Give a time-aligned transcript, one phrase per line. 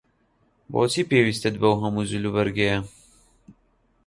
[0.71, 2.79] بۆچی پێویستت بەو هەموو جلوبەرگەیە؟